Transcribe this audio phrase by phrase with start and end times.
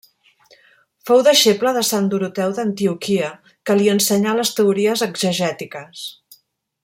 [1.09, 3.29] Fou deixeble de Sant Doroteu d'Antioquia,
[3.69, 6.05] que li ensenyà les teories exegètiques.